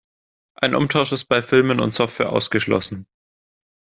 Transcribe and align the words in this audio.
Ein 0.55 0.73
Umtausch 0.73 1.11
ist 1.11 1.25
bei 1.25 1.43
Filmen 1.43 1.79
und 1.79 1.91
Software 1.93 2.31
ausgeschlossen. 2.31 3.05